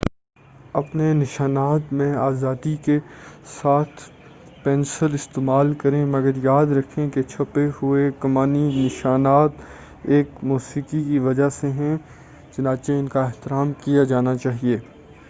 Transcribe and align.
اپنے 0.75 1.11
نشانات 1.13 1.91
میں 1.93 2.11
آزادی 2.19 2.75
کے 2.83 2.97
ساتھ 3.51 4.01
پینسل 4.63 5.13
استعمال 5.15 5.73
کریں 5.79 6.03
مگر 6.07 6.43
یاد 6.43 6.71
رکھیں 6.77 7.09
کہ 7.09 7.21
چھپے 7.25 7.67
ہوئے 7.81 8.09
کمانی 8.19 8.65
نشانات 8.75 9.61
ایک 10.07 10.29
موسیقی 10.45 11.03
کی 11.03 11.19
وجہ 11.27 11.49
سے 11.57 11.71
ہیں 11.73 11.95
چنانچہ 12.53 12.91
ان 12.93 13.07
کا 13.09 13.23
احترام 13.23 13.73
کیا 13.83 14.03
جانا 14.05 14.35
چاہیے 14.37 14.77